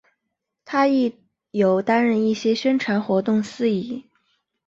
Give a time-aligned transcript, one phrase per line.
[0.65, 1.15] 她亦
[1.51, 4.03] 有担任一些宣传活动司仪。